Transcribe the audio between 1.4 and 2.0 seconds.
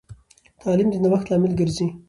ګرځي.